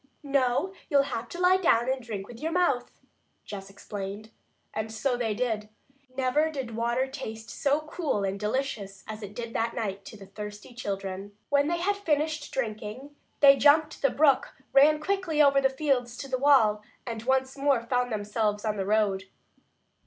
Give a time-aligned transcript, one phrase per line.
[0.23, 2.89] "No, you'll have to lie down and drink with your mouth,"
[3.45, 4.31] Jess explained.
[4.73, 5.69] And so they did.
[6.17, 10.25] Never did water taste so cool and delicious as it did that night to the
[10.25, 11.37] thirsty children.
[11.49, 16.27] When they had finished drinking they jumped the brook, ran quickly over the fields to
[16.27, 19.25] the wall, and once more found themselves on the road.